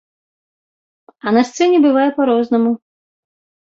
А 1.25 1.35
на 1.37 1.41
сцэне 1.51 1.77
бывае 1.87 2.09
па-рознаму. 2.19 2.71